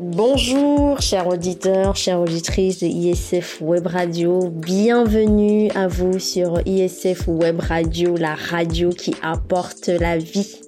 [0.00, 4.50] Bonjour, chers auditeurs, chères auditrices de ISF Web Radio.
[4.50, 10.60] Bienvenue à vous sur ISF Web Radio, la radio qui apporte la vie.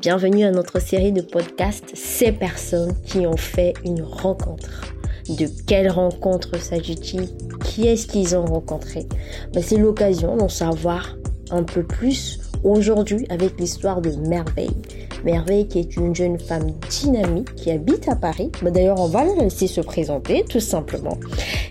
[0.00, 4.94] Bienvenue à notre série de podcasts Ces personnes qui ont fait une rencontre.
[5.28, 7.30] De quelle rencontre s'agit-il?
[7.64, 9.06] Qui est-ce qu'ils ont rencontré?
[9.52, 11.16] Ben, C'est l'occasion d'en savoir
[11.50, 14.76] un peu plus aujourd'hui avec l'histoire de Merveille.
[15.28, 18.50] Merveille qui est une jeune femme dynamique qui habite à Paris.
[18.62, 21.18] Ben, d'ailleurs, on va la laisser se présenter tout simplement.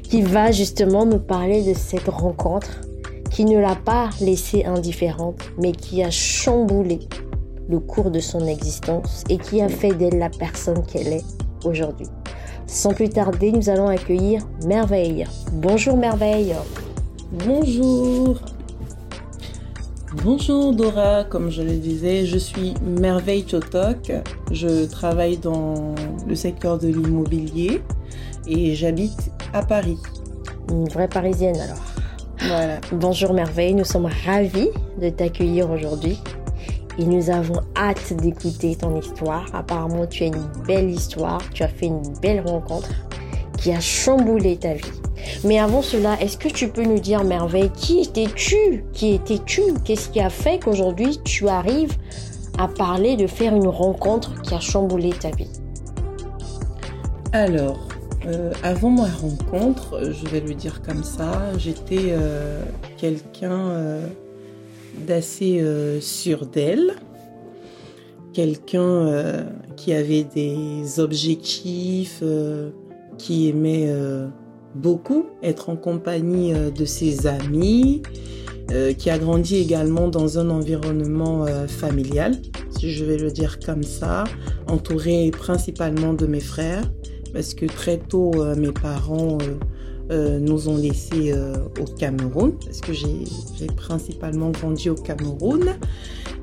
[0.03, 2.81] Qui va justement nous parler de cette rencontre
[3.31, 6.99] qui ne l'a pas laissée indifférente, mais qui a chamboulé
[7.67, 11.25] le cours de son existence et qui a fait d'elle la personne qu'elle est
[11.65, 12.07] aujourd'hui.
[12.67, 15.25] Sans plus tarder, nous allons accueillir Merveille.
[15.53, 16.53] Bonjour Merveille.
[17.31, 18.39] Bonjour.
[20.13, 24.13] Bonjour Dora, comme je le disais, je suis Merveille Chotok.
[24.51, 27.81] Je travaille dans le secteur de l'immobilier
[28.47, 29.97] et j'habite à Paris.
[30.69, 31.83] Une vraie parisienne alors.
[32.39, 32.79] Voilà.
[32.93, 34.69] Bonjour Merveille, nous sommes ravis
[35.01, 36.17] de t'accueillir aujourd'hui
[36.97, 39.45] et nous avons hâte d'écouter ton histoire.
[39.53, 42.89] Apparemment, tu as une belle histoire, tu as fait une belle rencontre
[43.57, 45.01] qui a chamboulé ta vie.
[45.43, 48.85] Mais avant cela, est-ce que tu peux nous dire, Merveille, qui étais-tu?
[48.93, 49.61] Qui étais-tu?
[49.83, 51.95] Qu'est-ce qui a fait qu'aujourd'hui tu arrives
[52.57, 55.49] à parler de faire une rencontre qui a chamboulé ta vie?
[57.33, 57.87] Alors,
[58.25, 62.61] euh, avant ma rencontre, je vais le dire comme ça, j'étais euh,
[62.97, 64.07] quelqu'un euh,
[65.05, 65.63] d'assez
[66.01, 66.95] sûr d'elle,
[68.33, 72.23] quelqu'un qui avait des objectifs,
[73.17, 73.89] qui aimait
[74.77, 78.03] beaucoup être en compagnie euh, de ses amis,
[78.71, 82.35] euh, qui a grandi également dans un environnement euh, familial,
[82.77, 84.25] si je vais le dire comme ça,
[84.67, 86.83] entouré principalement de mes frères,
[87.33, 89.37] parce que très tôt mes parents
[90.09, 91.33] nous ont laissés
[91.79, 95.75] au Cameroun, parce que j'ai principalement grandi au Cameroun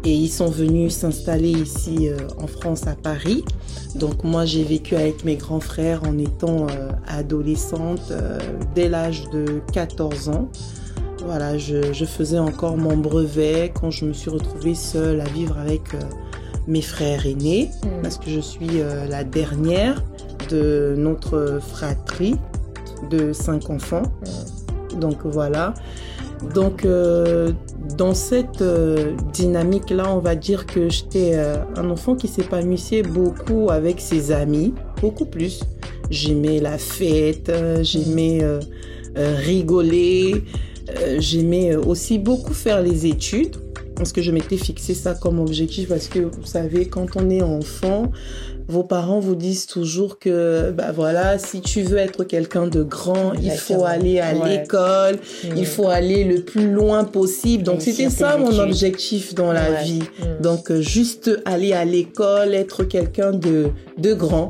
[0.05, 3.45] et ils sont venus s'installer ici euh, en France à Paris.
[3.95, 8.39] Donc moi j'ai vécu avec mes grands frères en étant euh, adolescente euh,
[8.75, 10.49] dès l'âge de 14 ans.
[11.25, 15.81] Voilà, je, faisais encore mon brevet quand je me suis retrouvée seule à vivre avec
[16.67, 18.03] mes frères aînés mm.
[18.03, 20.03] parce que je suis la dernière
[20.51, 22.35] de notre fratrie
[23.09, 24.03] de cinq enfants.
[25.01, 25.75] Donc voilà.
[26.53, 27.53] Donc, euh,
[27.97, 33.71] dans cette euh, dynamique-là, on va dire que j'étais euh, un enfant qui s'épanouissait beaucoup
[33.71, 35.61] avec ses amis, beaucoup plus.
[36.11, 37.51] J'aimais la fête,
[37.81, 38.43] j'aimais
[39.17, 40.45] rigoler,
[41.17, 43.57] j'aimais aussi beaucoup faire les études
[43.97, 47.41] parce que je m'étais fixé ça comme objectif parce que vous savez quand on est
[47.41, 48.13] enfant
[48.69, 53.33] vos parents vous disent toujours que bah voilà si tu veux être quelqu'un de grand
[53.35, 55.19] il faut aller à l'école
[55.57, 57.63] il faut aller le plus loin possible.
[57.63, 60.03] Donc c'était ça mon objectif dans la vie.
[60.03, 60.43] Mm.
[60.43, 64.49] donc euh, juste aller à l'école être quelqu'un de de grand.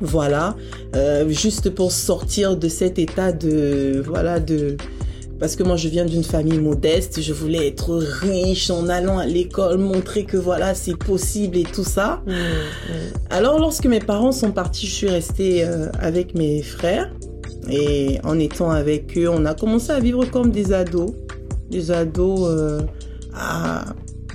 [0.00, 0.56] Voilà.
[0.96, 4.76] Euh, juste pour sortir de cet état de voilà de
[5.38, 9.26] parce que moi je viens d'une famille modeste, je voulais être riche en allant à
[9.26, 12.22] l'école, montrer que voilà c'est possible et tout ça.
[12.26, 12.92] Mmh, mmh.
[13.30, 17.10] Alors lorsque mes parents sont partis, je suis restée euh, avec mes frères
[17.70, 21.12] et en étant avec eux, on a commencé à vivre comme des ados,
[21.70, 22.80] des ados euh,
[23.34, 23.84] à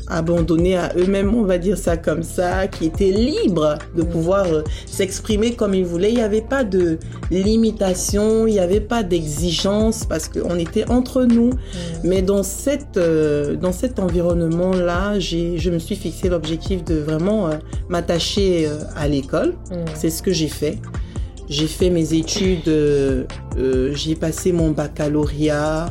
[0.09, 4.63] abandonnés à eux-mêmes, on va dire ça comme ça, qui étaient libres de pouvoir euh,
[4.85, 6.11] s'exprimer comme ils voulaient.
[6.11, 6.97] Il n'y avait pas de
[7.31, 11.51] limitation, il n'y avait pas d'exigence parce qu'on était entre nous.
[12.03, 17.53] Mais dans, cette, euh, dans cet environnement-là, je me suis fixé l'objectif de vraiment euh,
[17.87, 19.53] m'attacher à l'école.
[19.93, 20.79] C'est ce que j'ai fait.
[21.47, 22.71] J'ai fait mes études,
[23.93, 25.87] j'ai passé mon baccalauréat,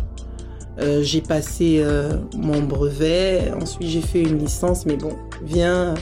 [0.81, 5.13] euh, j'ai passé euh, mon brevet, ensuite j'ai fait une licence, mais bon,
[5.43, 5.95] vient,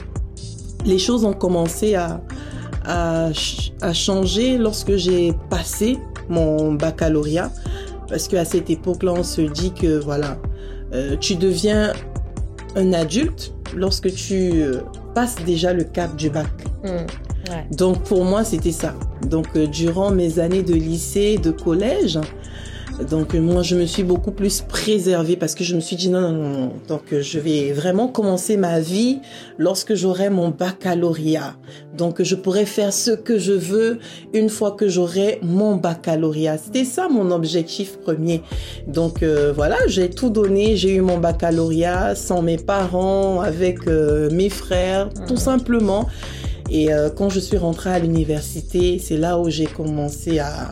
[0.85, 2.21] les choses ont commencé à,
[2.85, 3.31] à,
[3.81, 7.51] à changer lorsque j'ai passé mon baccalauréat,
[8.09, 10.39] parce qu'à cette époque-là, on se dit que voilà,
[10.93, 11.93] euh, tu deviens
[12.77, 14.63] un adulte lorsque tu
[15.15, 16.47] passes déjà le cap du bac.
[16.85, 18.95] Mmh, Donc pour moi, c'était ça.
[19.23, 22.19] Donc durant mes années de lycée, de collège,
[23.05, 26.21] donc moi, je me suis beaucoup plus préservée parce que je me suis dit non,
[26.21, 26.73] non, non.
[26.89, 29.21] Donc je vais vraiment commencer ma vie
[29.59, 31.57] lorsque j'aurai mon baccalauréat.
[31.97, 33.99] Donc je pourrai faire ce que je veux
[34.33, 36.59] une fois que j'aurai mon baccalauréat.
[36.59, 38.43] C'était ça mon objectif premier.
[38.87, 40.77] Donc euh, voilà, j'ai tout donné.
[40.77, 46.07] J'ai eu mon baccalauréat sans mes parents, avec euh, mes frères, tout simplement.
[46.71, 50.71] Et euh, quand je suis rentrée à l'université, c'est là où j'ai commencé à,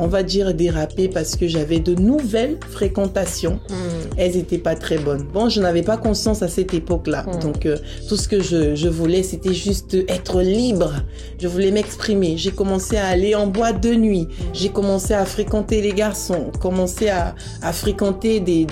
[0.00, 3.60] on va dire, déraper parce que j'avais de nouvelles fréquentations.
[3.70, 4.16] Hmm.
[4.16, 5.24] Elles n'étaient pas très bonnes.
[5.32, 7.24] Bon, je n'avais pas conscience à cette époque-là.
[7.24, 7.40] Hmm.
[7.40, 7.76] Donc, euh,
[8.08, 10.92] tout ce que je, voulais, c'était juste être libre.
[11.40, 12.36] Je voulais m'exprimer.
[12.36, 14.28] J'ai commencé à aller en boîte de nuit.
[14.52, 17.34] J'ai commencé à fréquenter les garçons, commencé à,
[17.72, 18.66] fréquenter des,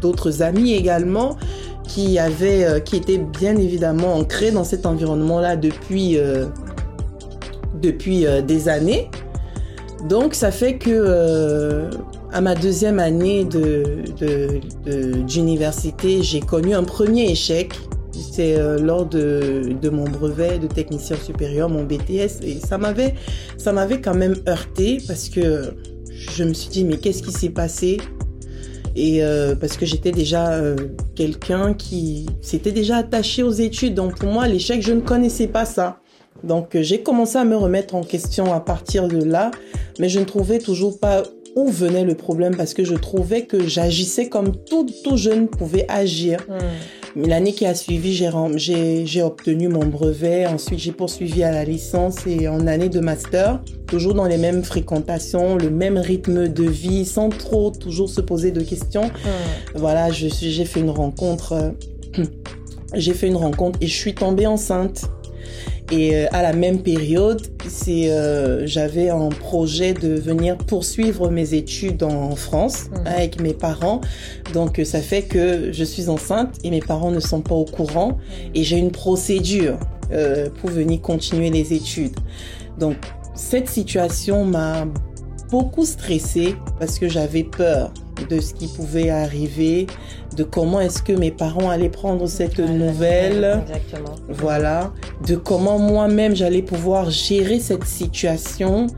[0.00, 1.36] d'autres amis également
[1.86, 6.46] qui avaient, euh, qui étaient bien évidemment ancrés dans cet environnement-là depuis, euh,
[7.80, 9.08] depuis des années.
[10.06, 11.90] Donc ça fait que euh,
[12.32, 14.04] à ma deuxième année de,
[15.22, 17.74] d'université, j'ai connu un premier échec.
[18.12, 23.14] C'était euh, lors de, de, mon brevet de technicien supérieur, mon BTS, et ça m'avait,
[23.58, 25.74] ça m'avait quand même heurté parce que
[26.12, 27.98] je me suis dit mais qu'est-ce qui s'est passé?
[28.96, 30.60] Et euh, parce que j'étais déjà
[31.14, 33.94] quelqu'un qui s'était déjà attaché aux études.
[33.94, 36.00] Donc pour moi, l'échec, je ne connaissais pas ça.
[36.44, 39.50] Donc j'ai commencé à me remettre en question à partir de là
[39.98, 41.22] mais je ne trouvais toujours pas
[41.56, 45.86] où venait le problème parce que je trouvais que j'agissais comme tout, tout jeune pouvait
[45.88, 46.46] agir.
[46.48, 47.26] Hmm.
[47.26, 50.46] L'année qui a suivi, j'ai obtenu mon brevet.
[50.46, 54.62] Ensuite, j'ai poursuivi à la licence et en année de master, toujours dans les mêmes
[54.62, 59.06] fréquentations, le même rythme de vie, sans trop toujours se poser de questions.
[59.06, 59.74] Hmm.
[59.74, 61.74] Voilà, j'ai fait une rencontre.
[62.94, 65.10] j'ai fait une rencontre et je suis tombée enceinte.
[65.90, 71.54] Et euh, à la même période, c'est euh, j'avais un projet de venir poursuivre mes
[71.54, 73.06] études en France mhm.
[73.06, 74.00] avec mes parents.
[74.52, 78.08] Donc ça fait que je suis enceinte et mes parents ne sont pas au courant
[78.08, 78.50] mhm.
[78.54, 79.78] et j'ai une procédure
[80.12, 82.16] euh, pour venir continuer les études.
[82.78, 82.96] Donc
[83.34, 84.86] cette situation m'a
[85.50, 87.92] beaucoup stressée parce que j'avais peur
[88.28, 89.86] de ce qui pouvait arriver,
[90.36, 93.62] de comment est-ce que mes parents allaient prendre cette nouvelle.
[93.62, 94.14] Exactement.
[94.28, 94.92] Voilà.
[95.26, 98.88] De comment moi-même j'allais pouvoir gérer cette situation.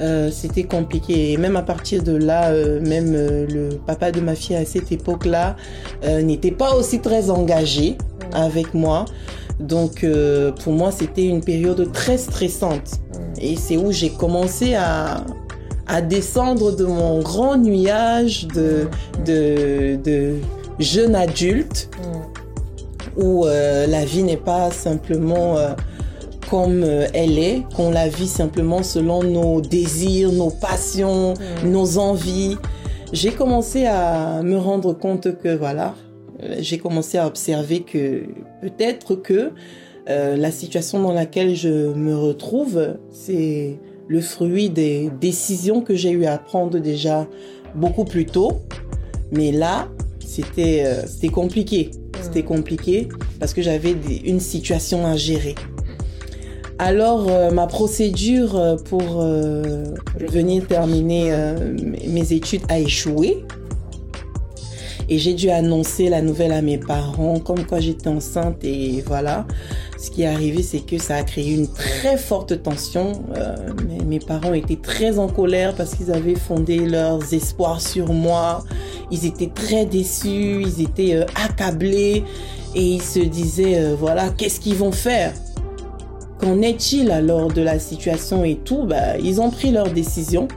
[0.00, 1.32] Euh, c'était compliqué.
[1.32, 4.64] Et même à partir de là, euh, même euh, le papa de ma fille à
[4.64, 5.56] cette époque-là
[6.22, 7.96] n'était pas aussi très engagé
[8.32, 9.04] avec moi.
[9.60, 10.04] Donc
[10.64, 13.00] pour moi, c'était une période très stressante.
[13.40, 15.24] Et c'est où j'ai commencé à,
[15.86, 18.88] à descendre de mon grand nuage de,
[19.24, 20.36] de, de
[20.78, 21.88] jeune adulte
[23.16, 25.70] où euh, la vie n'est pas simplement euh,
[26.50, 31.70] comme euh, elle est, qu'on la vit simplement selon nos désirs, nos passions, mm.
[31.70, 32.56] nos envies.
[33.12, 35.94] J'ai commencé à me rendre compte que voilà,
[36.58, 38.24] j'ai commencé à observer que
[38.62, 39.50] peut-être que
[40.06, 43.78] la situation dans laquelle je me retrouve, c'est
[44.12, 47.26] le fruit des décisions que j'ai eu à prendre déjà
[47.74, 48.60] beaucoup plus tôt.
[49.30, 49.88] Mais là,
[50.20, 51.90] c'était euh, c'était compliqué.
[52.20, 53.08] C'était compliqué
[53.40, 55.54] parce que j'avais une situation à gérer.
[56.78, 59.22] Alors, euh, ma procédure euh, pour
[60.20, 61.32] venir terminer
[62.06, 63.44] mes études a échoué.
[65.08, 69.46] Et j'ai dû annoncer la nouvelle à mes parents, comme quoi j'étais enceinte et voilà.
[70.02, 73.12] Ce qui est arrivé, c'est que ça a créé une très forte tension.
[73.36, 73.54] Euh,
[74.04, 78.64] mes, parents étaient très en colère parce qu'ils avaient fondé leurs espoirs sur moi.
[79.12, 82.24] Ils étaient très déçus, ils étaient euh, accablés
[82.74, 85.34] et ils se disaient, euh, voilà, qu'est-ce qu'ils vont faire?
[86.42, 88.82] Qu'en est-il alors de la situation et tout?
[88.82, 90.48] Bah, Ils ont pris leur décision.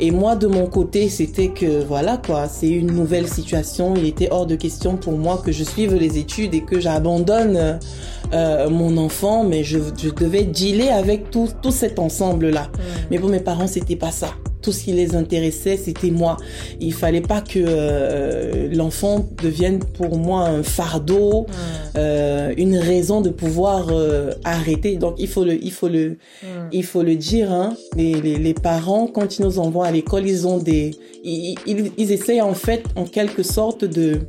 [0.00, 3.94] Et moi, de mon côté, c'était que voilà quoi, c'est une nouvelle situation.
[3.96, 7.78] Il était hors de question pour moi que je suive les études et que j'abandonne
[8.32, 9.44] euh, mon enfant.
[9.44, 12.66] Mais je, devais dealer avec tout, tout cet ensemble-là.
[13.12, 14.34] Mais pour mes parents, c'était pas ça
[14.68, 16.36] tout ce qui les intéressait, c'était moi.
[16.78, 21.46] Il fallait pas que euh, l'enfant devienne pour moi un fardeau,
[21.96, 24.96] euh, une raison de pouvoir euh, arrêter.
[24.96, 26.18] Donc il faut le, il faut le,
[26.70, 27.50] il faut le dire.
[27.50, 30.90] Hein, les, les, les, parents, quand ils nous envoient à l'école, ils ont des,
[31.24, 34.20] ils, ils, ils essayent en fait, en quelque sorte, de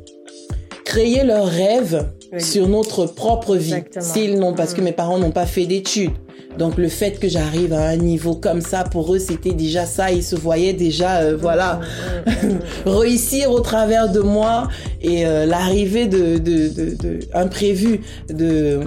[0.86, 3.74] créer leurs rêves sur notre propre vie.
[3.98, 6.12] S'ils n'ont, parce que mes parents n'ont pas fait d'études.
[6.58, 10.10] Donc le fait que j'arrive à un niveau comme ça, pour eux, c'était déjà ça.
[10.10, 11.80] Ils se voyaient déjà, euh, voilà,
[12.86, 14.68] réussir au travers de moi
[15.00, 18.80] et euh, l'arrivée de, de, de, de, imprévu de,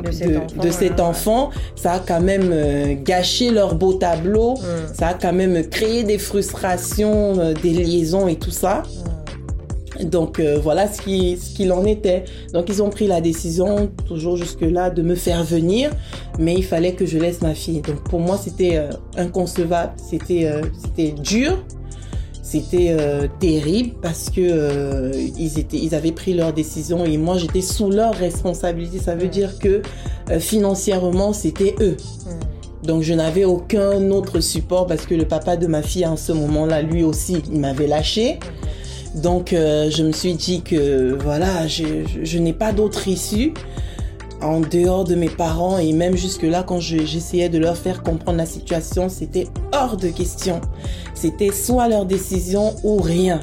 [0.61, 4.55] de, cet enfant, ça a quand même euh, gâché leur beau tableau.
[4.55, 4.93] Mm.
[4.93, 8.83] Ça a quand même créé des frustrations, des liaisons et tout ça.
[8.83, 9.12] Mm.
[10.01, 12.25] Donc euh, voilà ce qu'il ce qu'il en était.
[12.53, 15.91] Donc ils ont pris la décision, toujours jusque-là, de me faire venir,
[16.39, 17.81] mais il fallait que je laisse ma fille.
[17.81, 21.63] Donc pour moi c'était euh, inconcevable, c'était euh, c'était dur,
[22.41, 27.37] c'était euh, terrible parce que euh, ils étaient, ils avaient pris leur décision et moi
[27.37, 28.99] j'étais sous leur responsabilité.
[28.99, 29.81] Ça veut dire que
[30.29, 31.97] euh, financièrement c'était eux.
[32.83, 36.33] Donc je n'avais aucun autre support parce que le papa de ma fille en ce
[36.33, 38.39] moment-là, lui aussi, il m'avait lâché.
[39.15, 41.83] Donc je me suis dit que voilà, je,
[42.23, 43.53] je n'ai pas d'autre issue
[44.43, 48.45] en dehors de mes parents et même jusque-là, quand j'essayais de leur faire comprendre la
[48.45, 50.59] situation, c'était hors de question.
[51.13, 53.39] C'était soit leur décision ou rien.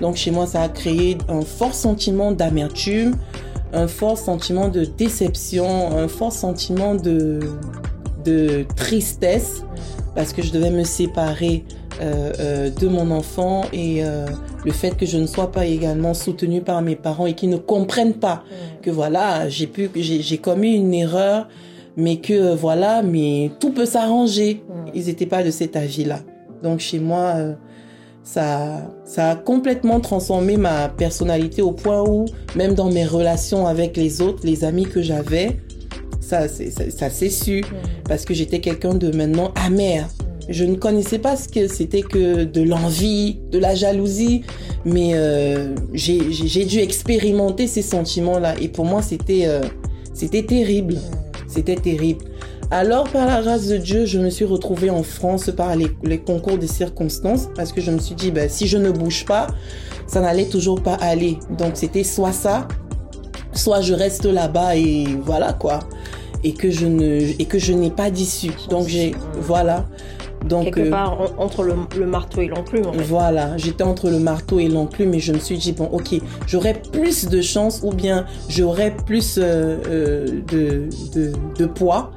[0.00, 3.16] Donc chez moi, ça a créé un fort sentiment d'amertume,
[3.72, 7.40] un fort sentiment de déception, un fort sentiment de,
[8.24, 9.62] de tristesse
[10.14, 11.64] parce que je devais me séparer
[12.00, 14.26] euh, euh, de mon enfant et euh,
[14.64, 17.56] le fait que je ne sois pas également soutenue par mes parents et qu'ils ne
[17.56, 18.42] comprennent pas
[18.82, 21.48] que voilà j'ai pu j'ai commis une erreur
[21.96, 24.62] mais que voilà mais tout peut s'arranger.
[24.94, 26.20] Ils n'étaient pas de cet avis là
[26.62, 27.34] donc chez moi
[28.22, 32.26] ça ça a complètement transformé ma personnalité au point où
[32.56, 35.58] même dans mes relations avec les autres les amis que j'avais
[36.30, 37.64] ça ça, s'est su
[38.08, 40.08] parce que j'étais quelqu'un de maintenant amer
[40.48, 44.42] je ne connaissais pas ce que c'était que de l'envie, de la jalousie,
[44.84, 48.56] mais euh, j'ai dû expérimenter ces sentiments-là.
[48.60, 49.60] Et pour moi, c'était euh,
[50.12, 50.96] c'était terrible.
[51.46, 52.24] C'était terrible.
[52.72, 56.58] Alors, par la grâce de Dieu, je me suis retrouvée en France par les, concours
[56.58, 59.48] des circonstances parce que je me suis dit, ben, si je ne bouge pas,
[60.06, 61.38] ça n'allait toujours pas aller.
[61.58, 62.68] Donc, c'était soit ça,
[63.52, 65.80] soit je reste là-bas et voilà quoi.
[66.42, 68.52] Et que je ne, et que je n'ai pas d'issue.
[68.68, 69.86] Donc, j'ai, voilà.
[70.46, 72.86] Donc, Quelque euh, part entre le, marteau et l'enclume.
[72.86, 73.02] En fait.
[73.02, 76.14] Voilà, j'étais entre le marteau et l'enclume et je me suis dit, bon, ok,
[76.46, 82.12] j'aurais plus de chance ou bien j'aurais plus euh, euh, de, de, de, poids.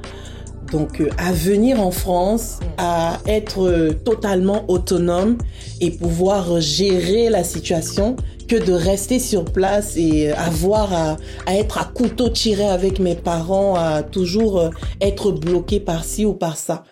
[0.72, 5.36] Donc, à venir en France, à être totalement autonome
[5.80, 8.16] et pouvoir gérer la situation
[8.46, 13.14] que de rester sur place et avoir à, à, être à couteau tiré avec mes
[13.14, 14.70] parents, à toujours
[15.00, 16.84] être bloqué par ci ou par ça.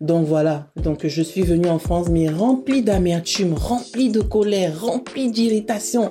[0.00, 5.30] Donc voilà, donc je suis venue en France, mais remplie d'amertume, remplie de colère, remplie
[5.30, 6.10] d'irritation,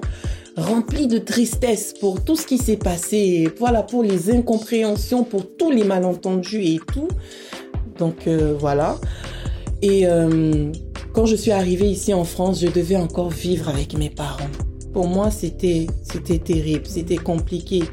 [0.56, 5.72] remplie de tristesse pour tout ce qui s'est passé, voilà, pour les incompréhensions, pour tous
[5.72, 7.08] les malentendus et tout.
[7.98, 8.98] Donc euh, voilà.
[9.82, 10.72] Et euh,
[11.14, 14.50] quand je suis arrivée ici en France, je devais encore vivre avec mes parents.
[14.94, 17.84] Pour moi, c'était c'était terrible, c'était compliqué.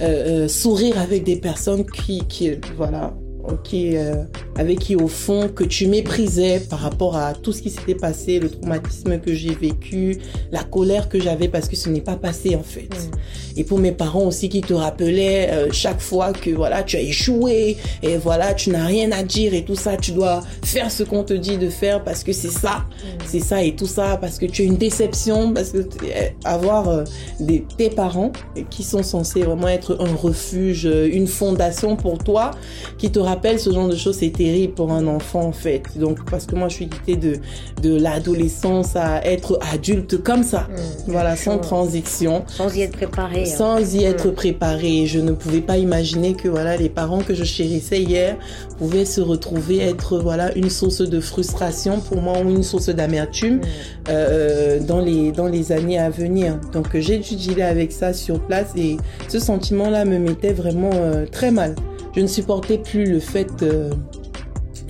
[0.00, 3.14] Euh, sourire avec des personnes qui, qui voilà,
[3.56, 4.14] qui, euh,
[4.56, 8.38] avec qui au fond que tu méprisais par rapport à tout ce qui s'était passé,
[8.38, 10.18] le traumatisme que j'ai vécu,
[10.52, 12.88] la colère que j'avais parce que ce n'est pas passé en fait.
[12.88, 13.58] Mm.
[13.58, 17.00] Et pour mes parents aussi qui te rappelaient euh, chaque fois que voilà tu as
[17.00, 21.02] échoué et voilà tu n'as rien à dire et tout ça, tu dois faire ce
[21.02, 23.06] qu'on te dit de faire parce que c'est ça, mm.
[23.26, 26.88] c'est ça et tout ça parce que tu as une déception parce que eh, avoir
[26.88, 27.04] euh,
[27.40, 28.32] des, tes parents
[28.70, 32.50] qui sont censés vraiment être un refuge, une fondation pour toi
[32.98, 35.82] qui te rappellent ce genre de choses, c'est terrible pour un enfant en fait.
[35.96, 37.38] Donc parce que moi je suis quittée de
[37.82, 43.42] de l'adolescence à être adulte comme ça, mmh, voilà, sans transition, sans y être préparé,
[43.42, 43.56] hein.
[43.56, 44.34] sans y être mmh.
[44.34, 45.06] préparé.
[45.06, 48.36] Je ne pouvais pas imaginer que voilà les parents que je chérissais hier
[48.78, 53.56] pouvaient se retrouver être voilà une source de frustration pour moi ou une source d'amertume
[53.56, 53.60] mmh.
[54.08, 56.58] euh, dans les dans les années à venir.
[56.72, 58.96] Donc j'ai dû dealer avec ça sur place et
[59.28, 61.74] ce sentiment là me mettait vraiment euh, très mal
[62.14, 63.90] je ne supportais plus le fait euh,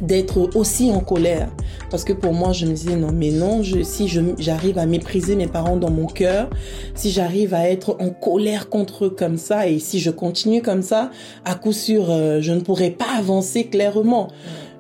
[0.01, 1.51] d'être aussi en colère.
[1.91, 4.09] Parce que pour moi, je me disais, non, mais non, je, si
[4.39, 6.51] j'arrive à mépriser mes parents dans mon cœur,
[6.95, 10.83] si j'arrive à être en colère contre eux comme ça, et si je continue comme
[10.83, 11.11] ça,
[11.45, 14.29] à coup sûr, euh, je ne pourrai pas avancer clairement.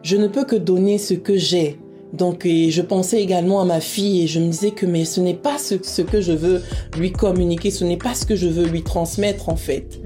[0.03, 1.79] Je ne peux que donner ce que j'ai.
[2.13, 5.21] Donc, et je pensais également à ma fille et je me disais que mais ce
[5.21, 6.63] n'est pas ce, ce, que je veux
[6.97, 10.01] lui communiquer, ce n'est pas ce que je veux lui transmettre en fait.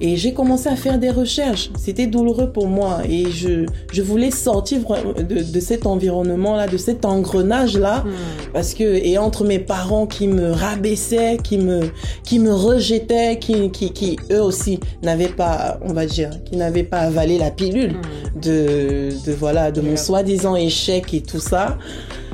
[0.00, 1.70] Et j'ai commencé à faire des recherches.
[1.78, 4.80] C'était douloureux pour moi et je, je voulais sortir
[5.16, 8.52] de, de cet environnement-là, de cet engrenage-là, hmm.
[8.52, 11.90] parce que et entre mes parents qui me rabaissaient, qui me
[12.24, 16.84] qui me rejetaient, qui qui, qui eux aussi n'avaient pas, on va dire, qui n'avaient
[16.84, 18.40] pas avalé la pilule hmm.
[18.40, 21.78] de de voilà de mon soi-disant échec et tout ça,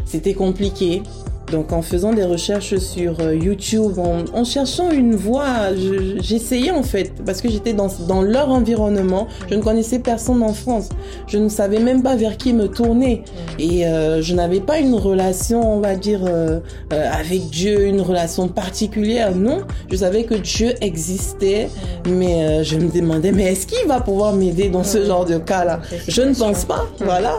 [0.05, 1.02] c'était compliqué.
[1.50, 5.75] Donc en faisant des recherches sur euh, YouTube, en, cherchant une voie,
[6.21, 10.52] j'essayais en fait, parce que j'étais dans, dans leur environnement, je ne connaissais personne en
[10.52, 10.88] France,
[11.26, 13.23] je ne savais même pas vers qui me tourner,
[13.59, 18.49] et euh, je n'avais pas une relation, on va dire, euh, avec Dieu, une relation
[18.49, 21.69] particulière, non, je savais que Dieu existait,
[22.09, 25.80] mais je me demandais, mais est-ce qu'il va pouvoir m'aider dans ce genre de cas-là?
[26.09, 27.38] Je ne pense pas, voilà.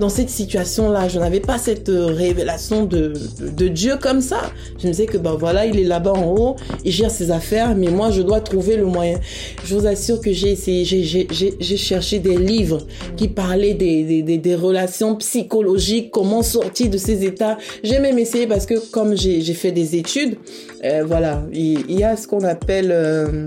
[0.00, 1.08] Dans cette situation-là.
[1.08, 4.50] Je n'avais pas cette euh, révélation de, de, Dieu comme ça.
[4.78, 7.76] Je me disais que ben voilà, il est là-bas en haut, il gère ses affaires,
[7.76, 9.20] mais moi je dois trouver le moyen.
[9.64, 12.80] Je vous assure que j'ai essayé, j'ai cherché des livres
[13.16, 17.58] qui parlaient des, des, des, relations psychologiques, comment sortir de ces états.
[17.84, 20.36] J'ai même essayé parce que comme j'ai fait des études,
[20.84, 23.44] euh, voilà, il, y a ce qu'on appelle euh,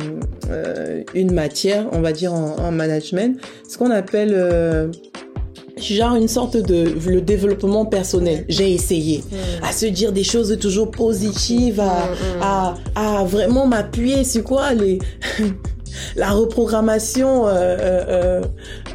[0.52, 4.88] euh, une matière, on va dire en, en management, ce qu'on appelle euh,
[5.84, 8.46] genre une sorte de le développement personnel.
[8.50, 9.64] J'ai essayé mm.
[9.64, 12.42] à se dire des choses toujours positives, à, mm, mm.
[12.42, 15.00] à, à vraiment m'appuyer sur quoi les
[16.16, 18.42] la reprogrammation, euh, euh,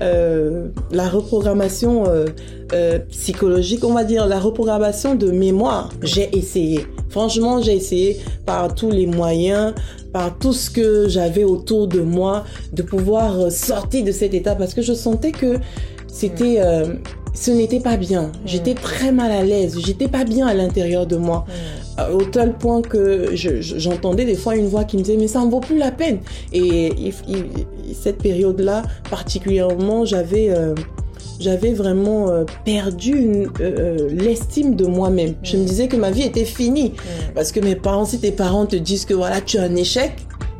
[0.00, 2.04] euh, la reprogrammation
[3.10, 5.90] psychologique, on va dire, la reprogrammation de mémoire.
[6.02, 6.86] J'ai essayé.
[7.08, 9.74] Franchement, j'ai essayé par tous les moyens,
[10.12, 14.74] par tout ce que j'avais autour de moi, de pouvoir sortir de cet état parce
[14.74, 15.58] que je sentais que
[16.08, 16.60] c'était
[17.34, 18.32] ce n'était pas bien.
[18.44, 19.78] J'étais très mal à l'aise.
[19.84, 21.44] J'étais pas bien à l'intérieur de moi.
[21.98, 25.40] Euh, au tel point que j'entendais des fois une voix qui me disait mais ça
[25.40, 26.18] en vaut plus la peine.
[26.52, 27.12] Et
[27.94, 30.74] cette période-là, particulièrement, j'avais euh,
[31.38, 33.46] j'avais vraiment euh, perdu
[34.10, 35.34] l'estime de moi-même.
[35.44, 36.94] Je me disais que ma vie était finie.
[37.34, 40.12] Parce que mes parents, si tes parents te disent que voilà, tu as un échec,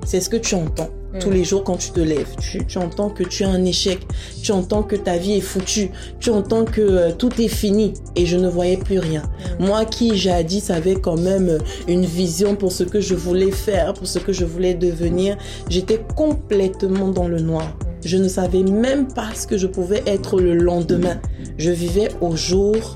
[0.04, 0.90] c'est ce que tu entends.
[1.20, 3.98] Tous les jours quand tu te lèves, tu, entends que tu as un échec,
[4.42, 8.26] tu entends que ta vie est foutue, tu entends que euh, tout est fini et
[8.26, 9.22] je ne voyais plus rien.
[9.58, 13.94] Moi qui jadis avait quand même euh, une vision pour ce que je voulais faire,
[13.94, 15.38] pour ce que je voulais devenir,
[15.70, 17.74] j'étais complètement dans le noir.
[18.04, 21.20] Je ne savais même pas ce que je pouvais être le lendemain.
[21.56, 22.94] Je vivais au jour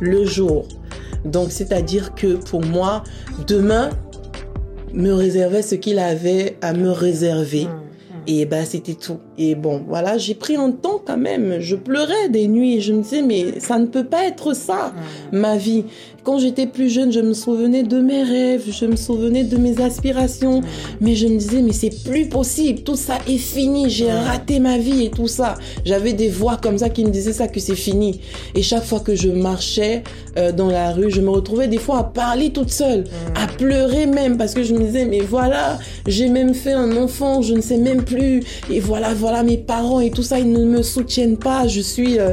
[0.00, 0.66] le jour.
[1.24, 3.02] Donc c'est-à-dire que pour moi,
[3.46, 3.90] demain,
[4.94, 7.64] me réservait ce qu'il avait à me réserver.
[7.64, 8.28] Mmh, mmh.
[8.28, 9.18] Et ben c'était tout.
[9.36, 11.58] Et bon, voilà, j'ai pris un temps quand même.
[11.60, 12.80] Je pleurais des nuits.
[12.80, 14.94] Je me disais, mais ça ne peut pas être ça,
[15.32, 15.38] mmh.
[15.38, 15.84] ma vie.
[16.24, 19.82] Quand j'étais plus jeune, je me souvenais de mes rêves, je me souvenais de mes
[19.82, 20.62] aspirations,
[21.02, 24.78] mais je me disais, mais c'est plus possible, tout ça est fini, j'ai raté ma
[24.78, 25.56] vie et tout ça.
[25.84, 28.22] J'avais des voix comme ça qui me disaient ça, que c'est fini.
[28.54, 30.02] Et chaque fois que je marchais
[30.38, 34.06] euh, dans la rue, je me retrouvais des fois à parler toute seule, à pleurer
[34.06, 37.60] même, parce que je me disais, mais voilà, j'ai même fait un enfant, je ne
[37.60, 41.36] sais même plus, et voilà, voilà, mes parents et tout ça, ils ne me soutiennent
[41.36, 42.18] pas, je suis...
[42.18, 42.32] Euh,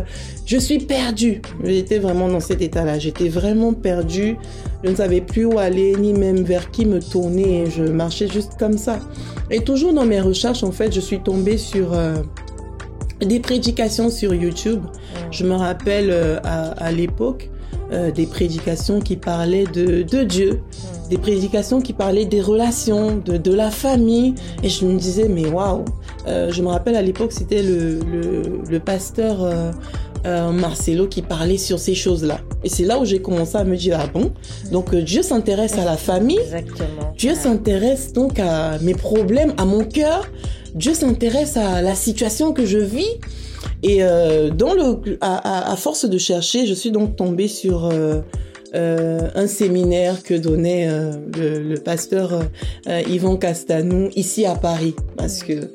[0.52, 1.42] je suis perdue.
[1.64, 3.00] J'étais vraiment dans cet état-là.
[3.00, 4.36] J'étais vraiment perdue.
[4.84, 7.68] Je ne savais plus où aller, ni même vers qui me tourner.
[7.70, 9.00] Je marchais juste comme ça.
[9.50, 12.18] Et toujours dans mes recherches, en fait, je suis tombée sur euh,
[13.22, 14.82] des prédications sur YouTube.
[15.32, 17.50] Je me rappelle euh, à, l'époque
[17.94, 20.60] euh, des prédications qui parlaient de, Dieu,
[21.10, 24.36] des prédications qui parlaient des relations, de, de la famille.
[24.64, 25.86] Et je me disais, mais waouh!
[26.28, 29.40] je me rappelle à l'époque, c'était le, le, le, pasteur
[30.26, 32.40] euh, Marcelo qui parlait sur ces choses-là.
[32.64, 34.32] Et c'est là où j'ai commencé à me dire, ah bon,
[34.72, 37.14] donc euh, Dieu s'intéresse à la famille, Exactement.
[37.18, 40.28] Dieu s'intéresse donc à mes problèmes, à mon cœur,
[40.76, 43.20] Dieu s'intéresse à la situation que je vis.
[43.84, 48.22] Et euh, dans le, à, à, force de chercher, je suis donc tombée sur euh,
[48.76, 52.44] euh un séminaire que donnait le, le, pasteur
[52.88, 55.72] Yvan Castanou ici à Paris, parce que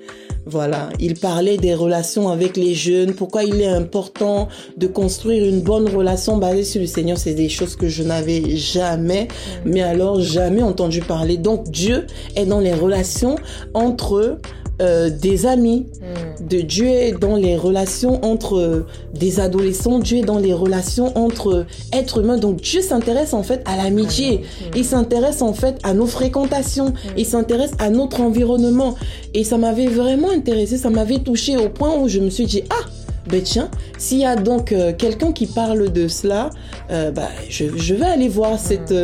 [0.49, 5.61] voilà, il parlait des relations avec les jeunes, pourquoi il est important de construire une
[5.61, 7.19] bonne relation basée sur le Seigneur.
[7.19, 9.27] C'est des choses que je n'avais jamais,
[9.65, 11.37] mais alors jamais entendu parler.
[11.37, 12.07] Donc Dieu
[12.37, 13.35] est dans les relations
[13.75, 14.39] entre
[14.83, 16.47] euh, des amis, hmm.
[16.47, 21.17] de Dieu est dans les relations entre euh, des adolescents, Dieu est dans les relations
[21.17, 22.37] entre êtres humains.
[22.37, 24.77] Donc Dieu s'intéresse en fait à l'amitié, hmm.
[24.77, 27.17] il s'intéresse en fait à nos fréquentations, hmm.
[27.17, 28.97] il s'intéresse à notre environnement.
[29.33, 32.63] Et ça m'avait vraiment intéressé, ça m'avait touché au point où je me suis dit,
[32.69, 32.87] ah,
[33.31, 36.51] ben tiens, s'il y a donc euh, quelqu'un qui parle de cela,
[36.91, 38.95] bah, je, je, vais aller voir cette,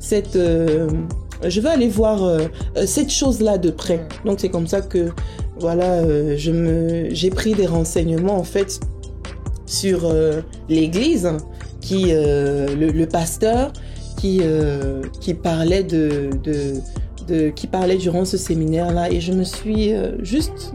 [0.00, 0.36] cette
[1.44, 2.40] je vais aller voir euh,
[2.76, 4.06] euh, cette chose-là de près.
[4.24, 5.10] Donc c'est comme ça que
[5.58, 8.80] voilà, euh, je me j'ai pris des renseignements en fait
[9.66, 10.10] sur
[10.70, 11.30] l'église
[11.82, 13.70] qui le, pasteur
[14.16, 14.40] qui
[15.20, 16.72] qui parlait de, de,
[17.26, 20.72] de qui parlait durant ce séminaire là et je me suis juste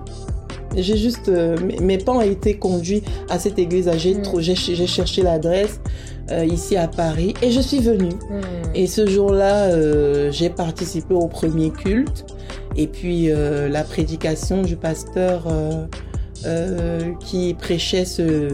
[0.77, 1.31] j'ai juste
[1.81, 4.39] mes pas ont été conduits à cette église j'ai mm.
[4.39, 5.79] j'ai cherché l'adresse
[6.31, 8.13] euh, ici à Paris et je suis venue.
[8.29, 8.41] Hmm.
[8.73, 12.25] Et ce jour-là, euh, j'ai participé au premier culte
[12.77, 15.47] et puis euh, la prédication du pasteur
[17.19, 18.49] qui prêchait ce,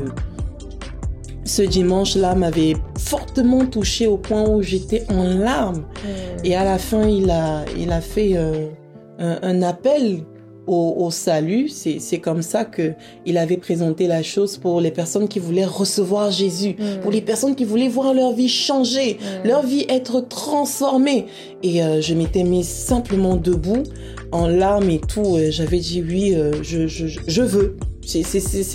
[1.43, 5.85] ce dimanche-là m'avait fortement touché au point où j'étais en larmes.
[6.03, 6.43] Hmm.
[6.45, 10.23] Et à la fin, il a, il a fait un, un appel
[10.69, 12.93] au, salut, c'est comme ça que
[13.25, 17.01] il avait présenté la chose pour les personnes qui voulaient recevoir Jésus, mm.
[17.01, 19.47] pour les personnes qui voulaient voir leur vie changer, mm.
[19.47, 21.25] leur vie être transformée.
[21.63, 23.83] Et euh, je m'étais mis simplement debout,
[24.31, 25.37] en larmes et tout.
[25.49, 27.75] J'avais dit oui, euh, je, je, je veux.
[28.05, 28.23] C'est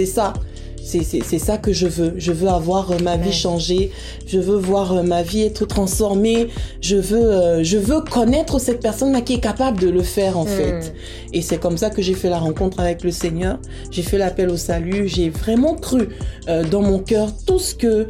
[0.07, 0.33] ça.
[0.85, 2.14] C'est ça que je veux.
[2.16, 3.90] Je veux avoir euh, ma vie changée.
[4.27, 6.49] Je veux voir euh, ma vie être transformée.
[6.81, 10.44] Je veux, euh, je veux connaître cette personne-là qui est capable de le faire, en
[10.44, 10.73] fait.
[10.73, 11.33] Hmm.
[11.33, 13.59] Et c'est comme ça que j'ai fait la rencontre avec le Seigneur.
[13.90, 15.09] J'ai fait l'appel au salut.
[15.09, 16.09] J'ai vraiment cru
[16.70, 18.07] dans mon cœur tout ce que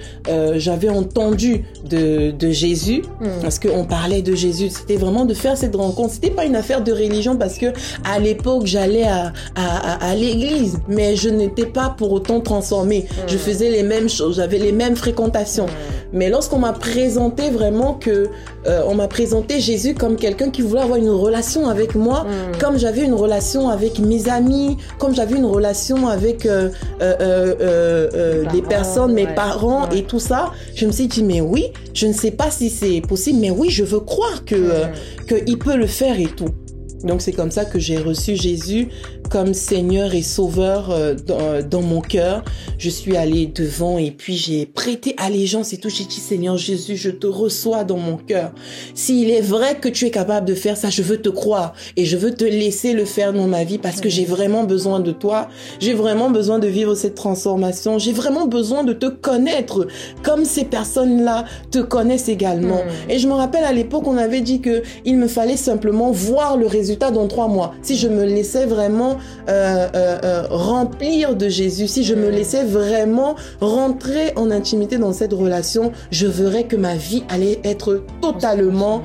[0.57, 3.03] j'avais entendu de, de Jésus.
[3.21, 3.41] Hmm.
[3.41, 4.69] Parce qu'on parlait de Jésus.
[4.71, 6.15] C'était vraiment de faire cette rencontre.
[6.15, 7.67] C'était pas une affaire de religion parce que
[8.05, 10.81] à l'époque, j'allais à, à, à, l'église.
[10.89, 12.64] Mais je n'étais pas pour autant transformée
[13.27, 15.67] je faisais les mêmes choses, j'avais les mêmes fréquentations.
[16.13, 18.29] Mais lorsqu'on m'a présenté vraiment que,
[18.67, 22.25] euh, on m'a présenté Jésus comme quelqu'un qui voulait avoir une relation avec moi,
[22.61, 26.71] comme j'avais une relation avec mes amis, comme j'avais une relation avec euh,
[27.03, 32.07] euh, les personnes, mes parents et tout ça, je me suis dit mais oui, je
[32.07, 34.85] ne sais pas si c'est possible, mais oui, je veux croire que
[35.27, 36.51] qu'il peut le faire et tout.
[37.05, 38.89] Donc c'est comme ça que j'ai reçu Jésus
[39.31, 42.45] comme Seigneur et Sauveur euh, euh, dans, mon cœur.
[42.79, 45.89] Je suis allée devant et puis j'ai prêté allégeance et tout.
[45.89, 48.53] J'ai dit Seigneur Jésus, je te reçois dans mon cœur.
[48.95, 52.05] S'il est vrai que tu es capable de faire ça, je veux te croire et
[52.05, 55.13] je veux te laisser le faire dans ma vie parce que j'ai vraiment besoin de
[55.13, 55.49] toi.
[55.81, 57.99] J'ai vraiment besoin de vivre cette transformation.
[57.99, 59.87] J'ai vraiment besoin de te connaître
[60.23, 62.83] comme ces personnes-là te connaissent également.
[62.85, 63.11] Hmm.
[63.11, 66.57] Et je me rappelle à l'époque, on avait dit que il me fallait simplement voir
[66.57, 67.75] le résultat dans trois mois.
[67.83, 72.65] Si je me laissais vraiment euh, euh, euh, remplir de Jésus, si je me laissais
[72.65, 79.03] vraiment rentrer en intimité dans cette relation, je verrais que ma vie allait être totalement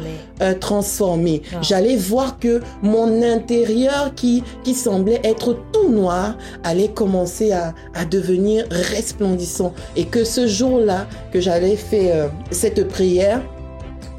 [0.62, 1.42] transformée.
[1.54, 1.58] Ah.
[1.62, 8.06] J'allais voir que mon intérieur qui, qui semblait être tout noir allait commencer à, à
[8.06, 9.74] devenir resplendissant.
[9.98, 13.42] Et que ce jour-là que j'allais faire cette prière,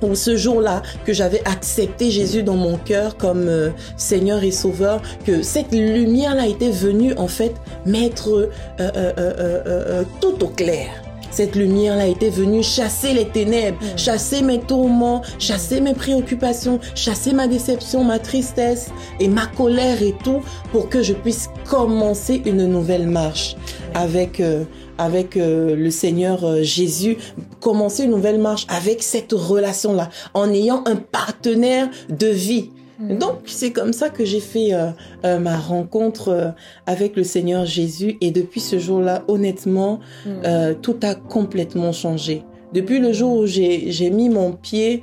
[0.00, 5.02] pour ce jour-là que j'avais accepté Jésus dans mon cœur comme euh, Seigneur et Sauveur,
[5.24, 7.54] que cette lumière-là était venue en fait
[7.86, 8.28] mettre
[8.80, 10.88] euh, euh, tout au clair.
[11.30, 13.98] Cette lumière-là était venue chasser les ténèbres, mm.
[13.98, 20.14] chasser mes tourments, chasser mes préoccupations, chasser ma déception, ma tristesse et ma colère et
[20.24, 23.56] tout pour que je puisse commencer une nouvelle marche
[23.94, 24.42] avec
[25.00, 27.16] avec euh, le Seigneur euh, Jésus,
[27.58, 32.70] commencer une nouvelle marche avec cette relation-là, en ayant un partenaire de vie.
[32.98, 33.16] Mm.
[33.16, 36.54] Donc c'est comme ça que j'ai fait euh, ma rencontre
[36.86, 40.74] avec le Seigneur Jésus et depuis ce jour-là, honnêtement, mm.
[40.82, 42.44] tout a complètement changé.
[42.74, 45.02] Depuis le jour où j'ai mis mon pied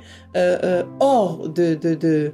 [1.00, 2.32] hors de, de, de,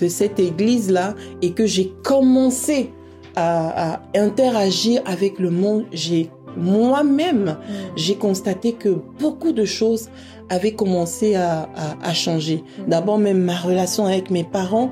[0.00, 2.90] de, cette église-là et que j'ai commencé
[3.36, 7.72] à, à, interagir avec le monde, j'ai moi-même, mm.
[7.96, 10.08] j'ai constaté que beaucoup de choses
[10.50, 11.68] avaient commencé à,
[12.14, 12.64] changer.
[12.78, 12.90] Mm.
[12.90, 14.90] D'abord, même ma relation avec mes parents,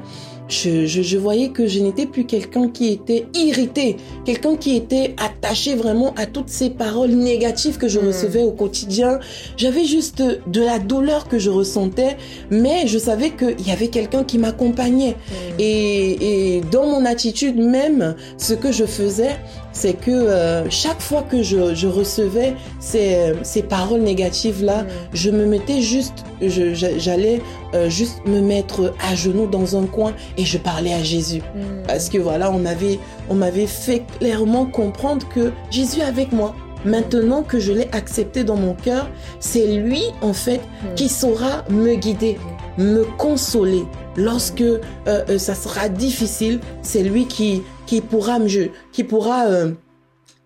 [0.48, 5.74] je, je, voyais que je n'étais plus quelqu'un qui était irrité, quelqu'un qui était attaché
[5.74, 8.07] vraiment à toutes ces paroles négatives que je mm.
[8.07, 9.18] recevais au quotidien.
[9.57, 12.16] J'avais juste de la douleur que je ressentais,
[12.50, 15.16] mais je savais qu'il y avait quelqu'un qui m'accompagnait.
[15.59, 19.37] Et, et dans mon attitude même, ce que je faisais,
[19.77, 24.87] c'est que euh, chaque fois que je, je recevais ces, ces paroles négatives-là, mm.
[25.12, 27.43] je me mettais juste, j'allais
[27.75, 31.43] euh, juste me mettre à genoux dans un coin et je parlais à Jésus.
[31.55, 31.87] Mm.
[31.87, 36.55] Parce que voilà, on m'avait, on m'avait fait clairement comprendre que Jésus est avec moi.
[36.87, 39.11] Maintenant que je l'ai accepté dans mon cœur,
[39.41, 40.95] c'est lui en fait mm.
[40.95, 42.39] qui saura me guider,
[42.79, 43.85] me consoler.
[44.17, 48.49] Lorsque euh, ça sera difficile, c'est lui qui qui pourra me,
[48.92, 49.72] qui pourra euh,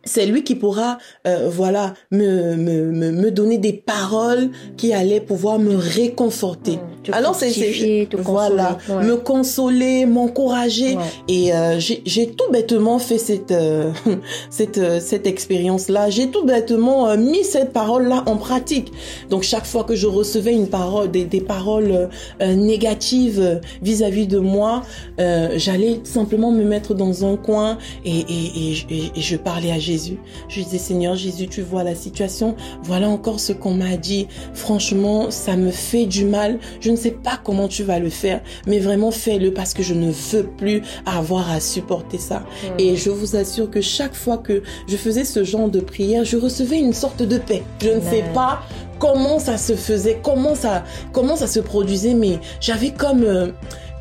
[0.05, 5.59] c'est lui qui pourra euh, voilà me, me, me, donner des paroles qui allaient pouvoir
[5.59, 6.77] me réconforter.
[6.77, 10.97] Mmh, Alors c'est voilà me consoler, m'encourager
[11.29, 13.93] et euh, j'ai tout bêtement fait cette euh,
[14.51, 16.09] cette euh, cette expérience là.
[16.09, 18.93] J'ai tout bêtement mis cette parole là en pratique.
[19.29, 22.09] Donc chaque fois que je recevais une parole des, des paroles
[22.41, 24.83] négatives vis-à-vis de moi,
[25.19, 29.90] j'allais simplement me mettre dans un coin et et, et, et je parlais à Jésus
[29.91, 30.19] Jésus.
[30.49, 32.55] Je disais, Seigneur Jésus, tu vois la situation.
[32.85, 34.29] Voilà encore ce qu'on m'a dit.
[34.55, 36.61] Franchement, ça me fait du mal.
[36.81, 39.95] Je ne sais pas comment tu vas le faire, mais vraiment fais-le parce que je
[39.95, 42.39] ne veux plus avoir à supporter ça.
[42.39, 42.79] Hmm.
[42.79, 46.37] Et je vous assure que chaque fois que je faisais ce genre de prière, je
[46.37, 47.65] recevais une sorte de paix.
[47.83, 48.63] Je ne sais pas
[49.01, 53.49] comment ça se faisait, comment ça, comment ça se produisait, mais j'avais comme, euh,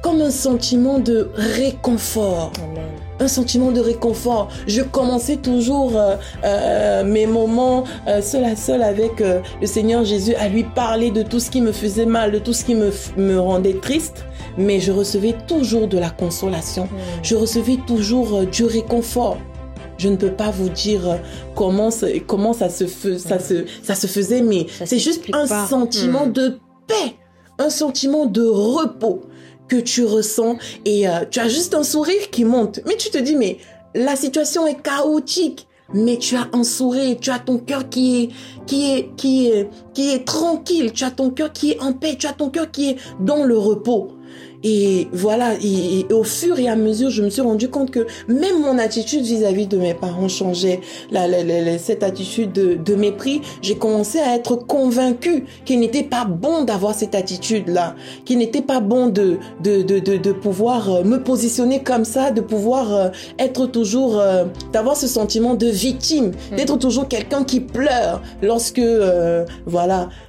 [0.02, 2.52] comme un sentiment de réconfort.
[3.20, 4.48] Un sentiment de réconfort.
[4.66, 10.36] Je commençais toujours euh, euh, mes moments euh, seul à seul avec le Seigneur Jésus
[10.36, 12.92] à lui parler de tout ce qui me faisait mal, de tout ce qui me,
[13.18, 14.26] me rendait triste
[14.58, 16.90] mais je recevais toujours de la consolation.
[17.24, 19.38] Je recevais toujours du réconfort.
[19.98, 21.20] Je ne peux pas vous dire
[21.56, 21.90] comment,
[22.28, 26.34] comment ça, se, ça, se, ça se faisait, mais c'est juste un sentiment mm.
[26.34, 27.16] de paix,
[27.58, 29.22] un sentiment de repos
[29.70, 32.82] que tu ressens et euh, tu as juste un sourire qui monte.
[32.86, 33.58] Mais tu te dis, mais
[33.96, 35.68] la situation est chaotique.
[35.92, 38.30] Mais tu as un sourire, tu as ton cœur qui est,
[38.68, 42.16] qui est, qui est, qui est tranquille, tu as ton cœur qui est en paix,
[42.16, 44.19] tu as ton cœur qui est dans le repos.
[44.64, 48.62] Et voilà, et, au fur et à mesure, je me suis rendu compte que même
[48.62, 50.82] mon attitude vis-à-vis de mes parents changeait.
[51.12, 51.28] La,
[51.78, 57.16] cette attitude de, mépris, j'ai commencé à être convaincue qu'il n'était pas bon d'avoir cette
[57.16, 57.96] attitude-là,
[58.26, 62.42] qu'il n'était pas bon de, de, de, de, pouvoir euh, me positionner comme ça, de
[62.42, 66.56] pouvoir euh, être toujours, euh, d'avoir ce sentiment de victime, mm.
[66.58, 68.82] d'être toujours quelqu'un qui pleure lorsque,
[69.66, 70.10] voilà,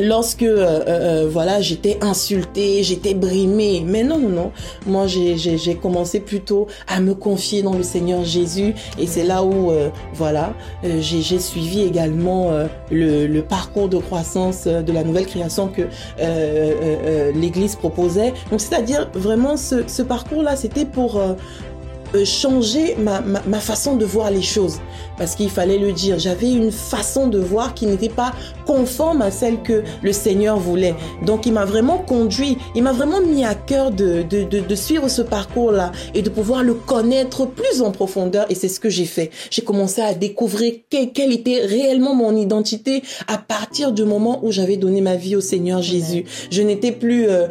[0.00, 3.82] Lorsque euh, euh, euh, voilà j'étais insultée, j'étais brimée.
[3.86, 4.52] Mais non non non,
[4.86, 9.72] moi j'ai commencé plutôt à me confier dans le Seigneur Jésus et c'est là où
[10.14, 12.50] voilà j'ai suivi également
[12.90, 15.82] le, le parcours de croissance de la nouvelle création que
[17.32, 18.32] l'Église proposait.
[18.50, 21.20] Donc c'est-à-dire vraiment ce, ce parcours là c'était pour
[22.22, 24.78] changer ma, ma, ma, façon de voir les choses.
[25.18, 28.32] Parce qu'il fallait le dire, j'avais une façon de voir qui n'était pas
[28.66, 30.94] conforme à celle que le Seigneur voulait.
[31.24, 34.74] Donc il m'a vraiment conduit, il m'a vraiment mis à cœur de, de, de, de
[34.74, 38.46] suivre ce parcours-là et de pouvoir le connaître plus en profondeur.
[38.50, 39.30] Et c'est ce que j'ai fait.
[39.50, 44.76] J'ai commencé à découvrir quelle était réellement mon identité à partir du moment où j'avais
[44.76, 46.24] donné ma vie au Seigneur Jésus.
[46.50, 47.48] Je n'étais plus euh,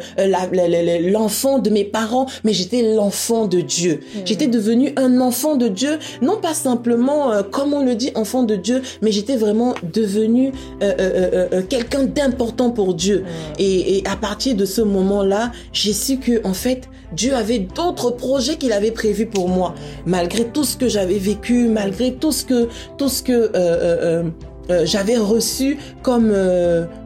[1.10, 4.00] l'enfant de mes parents, mais j'étais l'enfant de Dieu.
[4.24, 8.44] J'étais devenu un enfant de Dieu, non pas simplement euh, comme on le dit enfant
[8.44, 10.92] de Dieu, mais j'étais vraiment devenu euh,
[11.52, 13.24] euh, quelqu'un d'important pour Dieu.
[13.58, 18.10] Et, et, à partir de ce moment-là, j'ai su que en fait Dieu avait d'autres
[18.10, 19.74] projets qu'il avait prévus pour moi,
[20.06, 23.50] malgré tout ce que j'avais vécu, malgré tout ce que tout ce que
[24.84, 26.32] j'avais reçu comme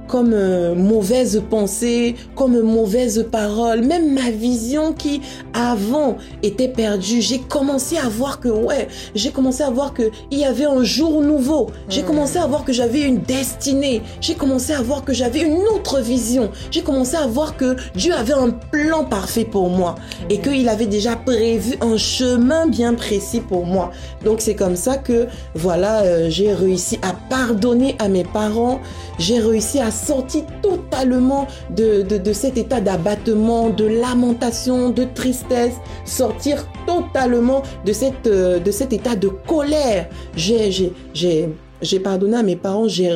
[0.09, 5.21] comme euh, mauvaise pensée, comme mauvaise parole, même ma vision qui
[5.53, 7.21] avant était perdue.
[7.21, 10.83] J'ai commencé à voir que ouais, j'ai commencé à voir que il y avait un
[10.83, 11.71] jour nouveau.
[11.88, 12.07] J'ai hmm.
[12.07, 14.03] commencé à voir que j'avais une destinée.
[14.21, 16.51] J'ai commencé à voir que j'avais une autre vision.
[16.71, 19.94] J'ai commencé à voir que Dieu avait un plan parfait pour moi
[20.31, 20.42] et hmm.
[20.42, 23.90] qu'il avait déjà prévu un chemin bien précis pour moi.
[24.25, 28.81] Donc c'est comme ça que voilà, euh, j'ai réussi à pardonner à mes parents.
[29.18, 36.66] J'ai réussi à sorti totalement de, de, cet état d'abattement, de lamentation, de tristesse, sortir
[36.87, 40.09] totalement de, cette, euh, de cet état de colère.
[40.37, 41.48] J'ai, j'ai, j'ai,
[41.83, 43.09] j'ai pardonné à mes parents, j'ai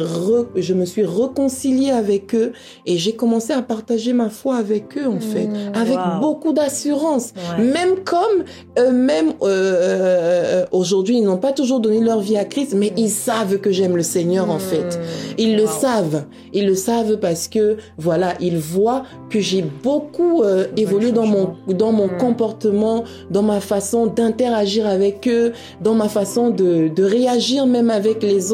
[0.57, 2.53] je me suis réconciliée avec eux
[2.87, 7.33] et j'ai commencé à partager ma foi avec eux en fait, mmh, avec beaucoup d'assurance.
[7.59, 8.44] Même comme
[8.79, 12.92] eux même euh, euh, aujourd'hui ils n'ont pas toujours donné leur vie à Christ, mais
[12.96, 14.96] ils savent que j'aime le Seigneur en fait.
[14.96, 15.35] Mmh.
[15.38, 20.66] Ils le savent, ils le savent parce que voilà ils voient que j'ai beaucoup euh,
[20.77, 22.18] évolué dans mon dans mon mmh.
[22.18, 28.22] comportement, dans ma façon d'interagir avec eux, dans ma façon de de réagir même avec
[28.22, 28.51] les autres.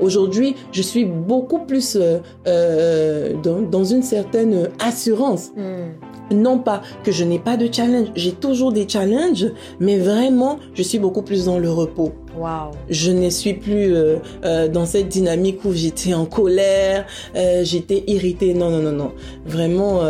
[0.00, 5.50] Aujourd'hui, je suis beaucoup plus euh, euh, dans, une certaine assurance.
[5.56, 5.92] Hmm.
[6.32, 9.46] Non pas que je n'ai pas de challenge, j'ai toujours des challenges,
[9.80, 12.12] mais vraiment, je suis beaucoup plus dans le repos.
[12.38, 12.70] Wow.
[12.88, 17.04] Je ne suis plus euh, dans cette dynamique où j'étais en colère,
[17.62, 18.54] j'étais irritée.
[18.54, 19.12] Non, non, non, non.
[19.44, 20.02] Vraiment,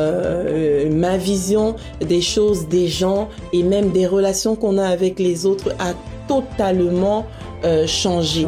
[0.90, 1.74] ma vision
[2.06, 5.94] des choses, des gens et même des relations qu'on a avec les autres a
[6.28, 7.26] totalement
[7.64, 8.46] euh, changé.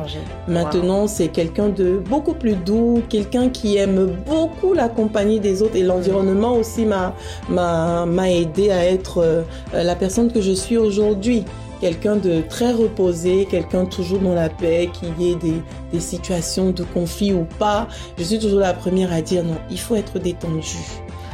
[0.48, 5.76] Maintenant, c'est quelqu'un de beaucoup plus doux, quelqu'un qui aime beaucoup la compagnie des autres
[5.76, 7.14] et l'environnement aussi m'a
[7.48, 11.44] m'a aidé à être euh, la personne que je suis aujourd'hui.
[11.80, 15.60] Quelqu'un de très reposé, quelqu'un toujours dans la paix, qui ait des,
[15.92, 17.88] des situations de conflit ou pas.
[18.16, 20.76] Je suis toujours la première à dire non, il faut être détendu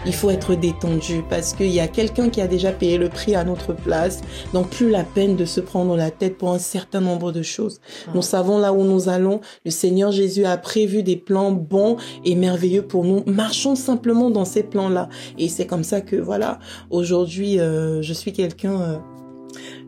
[0.08, 3.36] il faut être détendu parce qu'il y a quelqu'un qui a déjà payé le prix
[3.36, 4.22] à notre place.
[4.54, 7.80] Donc plus la peine de se prendre la tête pour un certain nombre de choses.
[8.06, 8.12] Ah.
[8.14, 9.42] Nous savons là où nous allons.
[9.66, 13.22] Le Seigneur Jésus a prévu des plans bons et merveilleux pour nous.
[13.26, 15.10] Marchons simplement dans ces plans-là.
[15.36, 18.96] Et c'est comme ça que voilà, aujourd'hui, euh, je suis quelqu'un euh,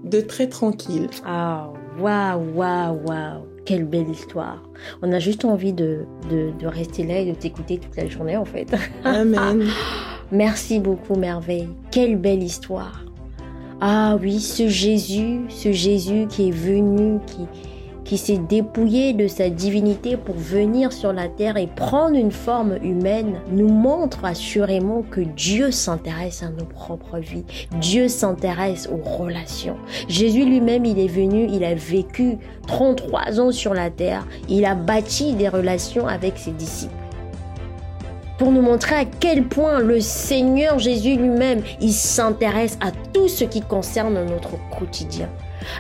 [0.05, 1.09] de très tranquille.
[1.25, 3.47] Ah, waouh, waouh, waouh.
[3.65, 4.63] Quelle belle histoire.
[5.01, 8.45] On a juste envie de, de, rester là et de t'écouter toute la journée en
[8.45, 8.75] fait.
[9.05, 9.67] Amen.
[10.33, 11.69] Merci beaucoup, merveille.
[11.91, 13.05] Quelle belle histoire.
[13.81, 17.19] Ah oui, ce Jésus, ce Jésus qui est venu,
[18.05, 22.77] qui, s'est dépouillé de sa divinité pour venir sur la terre et prendre une forme
[22.83, 27.45] humaine, nous montre assurément que Dieu s'intéresse à nos propres vies.
[27.81, 29.77] Dieu s'intéresse aux relations.
[30.09, 34.75] Jésus lui-même, il est venu, il a vécu 33 ans sur la terre, il a
[34.75, 37.00] bâti des relations avec ses disciples
[38.41, 43.45] pour nous montrer à quel point le Seigneur Jésus lui-même, il s'intéresse à tout ce
[43.45, 45.29] qui concerne notre quotidien.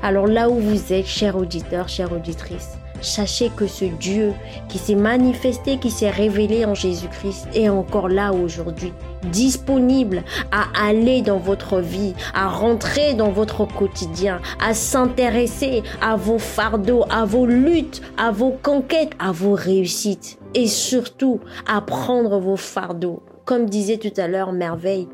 [0.03, 4.35] Alors là où vous êtes, chers auditeurs, chères auditrices, sachez que ce Dieu
[4.69, 8.93] qui s'est manifesté, qui s'est révélé en Jésus-Christ est encore là aujourd'hui,
[9.31, 16.39] disponible à aller dans votre vie, à rentrer dans votre quotidien, à s'intéresser à vos
[16.39, 22.57] fardeaux, à vos luttes, à vos conquêtes, à vos réussites et surtout à prendre vos
[22.57, 23.23] fardeaux.
[23.45, 25.09] Comme disait tout à l'heure Merveille,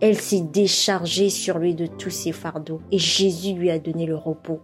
[0.00, 4.16] elle s'est déchargée sur lui de tous ses fardeaux et Jésus lui a donné le
[4.16, 4.60] repos.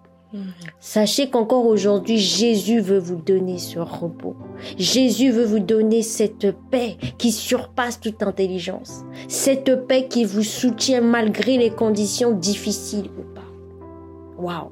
[0.81, 4.37] Sachez qu'encore aujourd'hui, Jésus veut vous donner ce repos.
[4.77, 9.05] Jésus veut vous donner cette paix qui surpasse toute intelligence.
[9.29, 14.43] Cette paix qui vous soutient malgré les conditions difficiles ou pas.
[14.43, 14.71] Waouh.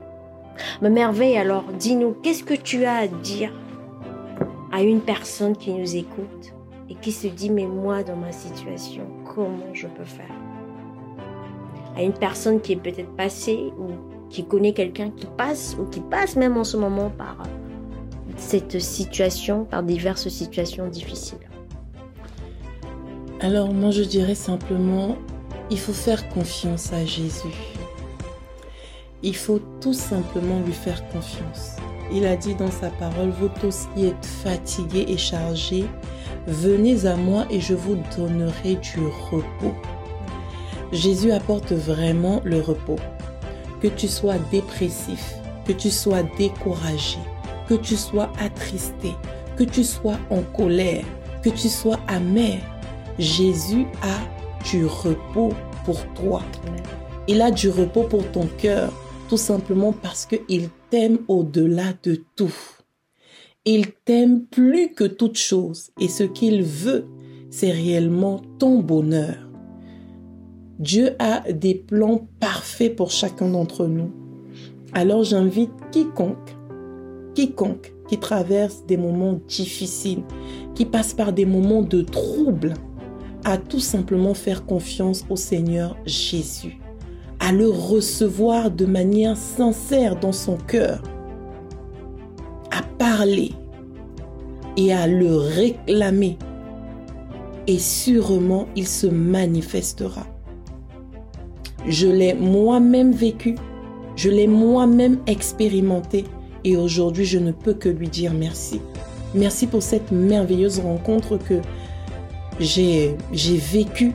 [0.83, 3.53] Ma merveille, alors, dis-nous, qu'est-ce que tu as à dire
[4.75, 6.53] à une personne qui nous écoute
[6.91, 10.35] et qui se dit, mais moi, dans ma situation, comment je peux faire?
[11.97, 13.93] À une personne qui est peut-être passée ou
[14.31, 17.37] qui connaît quelqu'un qui passe ou qui passe même en ce moment par
[18.37, 21.39] cette situation, par diverses situations difficiles.
[23.39, 25.17] Alors moi je dirais simplement,
[25.71, 27.47] il faut faire confiance à Jésus.
[29.23, 31.74] Il faut tout simplement lui faire confiance.
[32.13, 35.87] Il a dit dans sa parole, vous tous qui êtes fatigués et chargés,
[36.47, 39.75] venez à moi et je vous donnerai du repos.
[40.93, 42.99] Jésus apporte vraiment le repos.
[43.81, 45.35] Que tu sois dépressif,
[45.67, 47.19] que tu sois découragé,
[47.69, 49.13] que tu sois attristé,
[49.57, 51.05] que tu sois en colère,
[51.43, 52.61] que tu sois amer,
[53.19, 55.53] Jésus a du repos
[55.85, 56.43] pour toi.
[57.29, 58.93] Il a du repos pour ton cœur
[59.29, 62.55] tout simplement parce qu'il t'aime au-delà de tout.
[63.65, 67.07] Il t'aime plus que toute chose et ce qu'il veut,
[67.51, 69.51] c'est réellement ton bonheur.
[70.79, 74.13] Dieu a des plans parfaits pour chacun d'entre nous.
[74.93, 76.55] Alors j'invite quiconque,
[77.35, 80.23] quiconque qui traverse des moments difficiles,
[80.77, 82.75] qui passe par des moments de trouble,
[83.43, 86.79] à tout simplement faire confiance au Seigneur Jésus
[87.47, 91.03] à le recevoir de manière sincère dans son cœur,
[92.71, 93.53] à parler
[94.79, 96.39] et à le réclamer.
[97.67, 100.27] Et sûrement, il se manifestera.
[101.87, 103.57] Je l'ai moi-même vécu,
[104.17, 106.25] je l'ai moi-même expérimenté
[106.65, 108.81] et aujourd'hui, je ne peux que lui dire merci.
[109.35, 111.61] Merci pour cette merveilleuse rencontre que
[112.59, 114.13] j'ai vécue.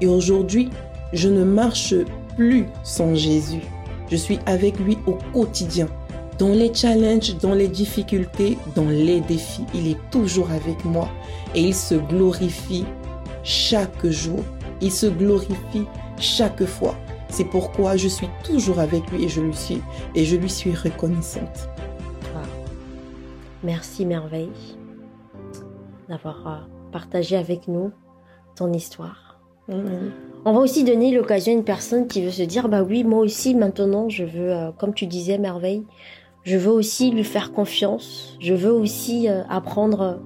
[0.00, 0.70] Et aujourd'hui,
[1.12, 1.94] je ne marche
[2.82, 3.62] sans Jésus.
[4.10, 5.86] Je suis avec lui au quotidien.
[6.38, 11.08] Dans les challenges, dans les difficultés, dans les défis, il est toujours avec moi
[11.54, 12.86] et il se glorifie
[13.42, 14.40] chaque jour.
[14.80, 15.86] Il se glorifie
[16.18, 16.94] chaque fois.
[17.28, 19.82] C'est pourquoi je suis toujours avec lui et je lui suis,
[20.14, 21.68] et je lui suis reconnaissante.
[23.62, 24.78] Merci Merveille
[26.08, 27.92] d'avoir euh, partagé avec nous
[28.56, 29.29] ton histoire.
[29.68, 33.20] On va aussi donner l'occasion à une personne qui veut se dire, bah oui, moi
[33.20, 35.84] aussi maintenant, je veux, euh, comme tu disais, merveille,
[36.44, 40.20] je veux aussi lui faire confiance, je veux aussi euh, apprendre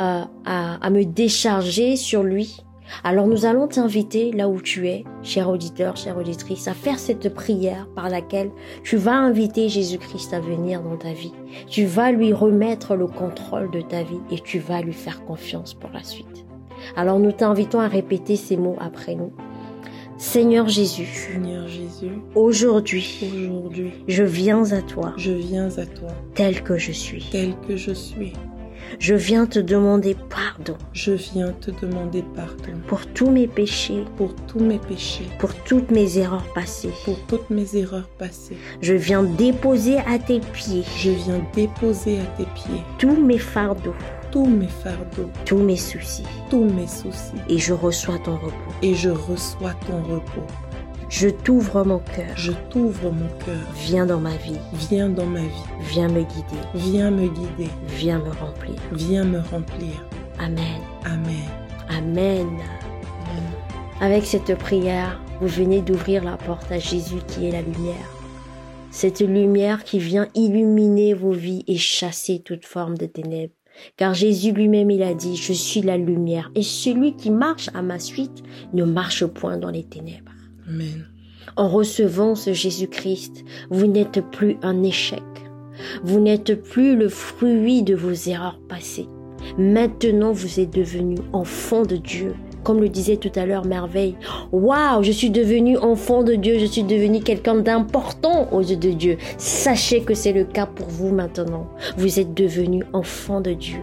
[0.00, 2.62] euh, à, me décharger sur lui.
[3.04, 7.32] Alors nous allons t'inviter là où tu es, cher auditeur, chère auditrice, à faire cette
[7.34, 8.50] prière par laquelle
[8.84, 11.32] tu vas inviter Jésus-Christ à venir dans ta vie.
[11.68, 15.74] Tu vas lui remettre le contrôle de ta vie et tu vas lui faire confiance
[15.74, 16.46] pour la suite.
[16.96, 19.32] Alors nous t'invitons à répéter ces mots après nous.
[20.18, 26.62] Seigneur Jésus, Seigneur Jésus, aujourd'hui, aujourd'hui, je viens à toi, je viens à toi, tel
[26.62, 28.34] que je suis, tel que je suis.
[28.98, 30.76] Je viens te demander pardon.
[30.92, 32.78] Je viens te demander pardon.
[32.88, 34.04] Pour tous mes péchés.
[34.16, 35.26] Pour tous mes péchés.
[35.38, 36.90] Pour toutes mes erreurs passées.
[37.04, 38.56] Pour toutes mes erreurs passées.
[38.80, 40.82] Je viens déposer à tes pieds.
[40.98, 42.82] Je viens déposer à tes pieds.
[42.98, 43.94] Tous mes fardeaux
[44.30, 47.34] tous mes fardeaux, tous mes soucis, tous mes soucis.
[47.48, 48.72] Et je reçois ton repos.
[48.82, 50.46] Et je reçois ton repos.
[51.08, 52.36] Je t'ouvre mon cœur.
[52.36, 53.58] Je t'ouvre mon cœur.
[53.74, 54.58] Viens dans ma vie.
[54.72, 55.64] Viens dans ma vie.
[55.80, 56.62] Viens me guider.
[56.74, 57.70] Viens me guider.
[57.88, 58.76] Viens me remplir.
[58.92, 60.04] Viens me remplir.
[60.38, 60.80] Amen.
[61.04, 61.48] Amen.
[61.88, 62.46] Amen.
[64.00, 68.08] Avec cette prière, vous venez d'ouvrir la porte à Jésus qui est la lumière.
[68.92, 73.59] Cette lumière qui vient illuminer vos vies et chasser toute forme de ténèbres.
[73.96, 77.82] Car Jésus lui-même, il a dit, je suis la lumière, et celui qui marche à
[77.82, 80.32] ma suite ne marche point dans les ténèbres.
[80.68, 81.06] Amen.
[81.56, 85.22] En recevant ce Jésus-Christ, vous n'êtes plus un échec.
[86.04, 89.08] Vous n'êtes plus le fruit de vos erreurs passées.
[89.58, 92.34] Maintenant, vous êtes devenu enfant de Dieu.
[92.62, 94.16] Comme le disait tout à l'heure Merveille,
[94.52, 98.90] waouh, je suis devenu enfant de Dieu, je suis devenu quelqu'un d'important aux yeux de
[98.90, 99.16] Dieu.
[99.38, 101.66] Sachez que c'est le cas pour vous maintenant.
[101.96, 103.80] Vous êtes devenu enfant de Dieu.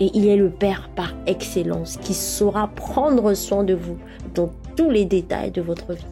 [0.00, 3.96] Et il est le Père par excellence qui saura prendre soin de vous
[4.34, 6.04] dans tous les détails de votre vie.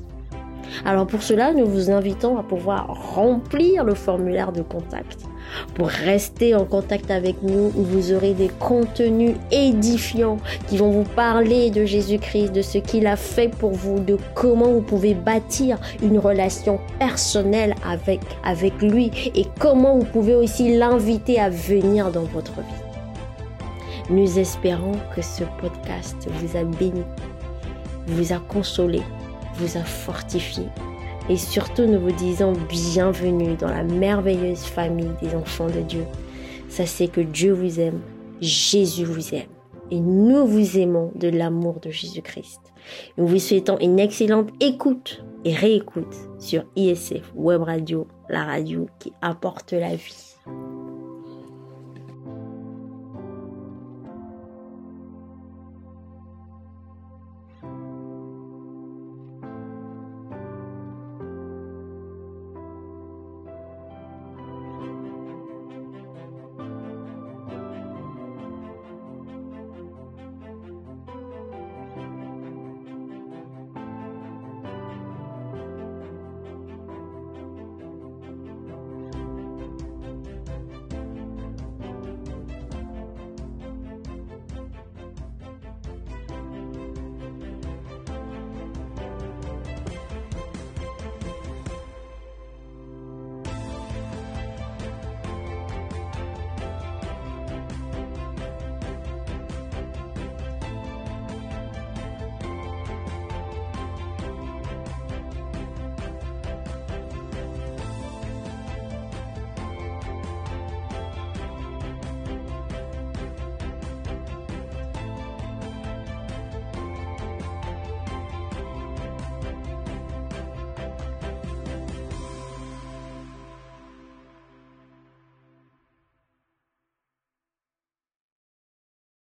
[0.84, 5.23] Alors pour cela, nous vous invitons à pouvoir remplir le formulaire de contact.
[5.74, 10.38] Pour rester en contact avec nous, où vous aurez des contenus édifiants
[10.68, 14.72] qui vont vous parler de Jésus-Christ, de ce qu'il a fait pour vous, de comment
[14.72, 21.38] vous pouvez bâtir une relation personnelle avec, avec lui et comment vous pouvez aussi l'inviter
[21.38, 24.10] à venir dans votre vie.
[24.10, 27.02] Nous espérons que ce podcast vous a béni,
[28.06, 29.00] vous a consolé
[29.56, 30.64] vous a fortifié.
[31.30, 36.04] Et surtout, nous vous disons bienvenue dans la merveilleuse famille des enfants de Dieu.
[36.68, 38.00] Sachez que Dieu vous aime,
[38.42, 39.48] Jésus vous aime.
[39.90, 42.60] Et nous vous aimons de l'amour de Jésus-Christ.
[43.16, 49.10] Nous vous souhaitons une excellente écoute et réécoute sur ISF Web Radio, la radio qui
[49.22, 50.33] apporte la vie.